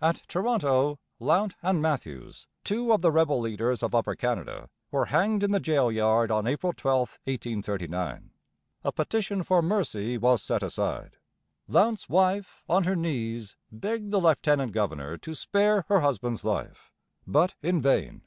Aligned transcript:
At 0.00 0.22
Toronto, 0.26 0.98
Lount 1.20 1.54
and 1.62 1.82
Matthews, 1.82 2.46
two 2.64 2.94
of 2.94 3.02
the 3.02 3.12
rebel 3.12 3.38
leaders 3.40 3.82
of 3.82 3.94
Upper 3.94 4.14
Canada, 4.14 4.70
were 4.90 5.04
hanged 5.04 5.42
in 5.42 5.50
the 5.50 5.60
jail 5.60 5.92
yard 5.92 6.30
on 6.30 6.46
April 6.46 6.72
12, 6.72 7.18
1839. 7.24 8.30
A 8.84 8.92
petition 8.92 9.42
for 9.42 9.60
mercy 9.60 10.16
was 10.16 10.42
set 10.42 10.62
aside; 10.62 11.18
Lount's 11.68 12.08
wife 12.08 12.62
on 12.70 12.84
her 12.84 12.96
knees 12.96 13.54
begged 13.70 14.12
the 14.12 14.18
lieutenant 14.22 14.72
governor 14.72 15.18
to 15.18 15.34
spare 15.34 15.84
her 15.88 16.00
husband's 16.00 16.42
life, 16.42 16.90
but 17.26 17.54
in 17.60 17.82
vain. 17.82 18.22